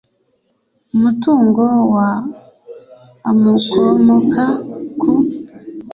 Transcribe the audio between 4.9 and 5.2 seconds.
ku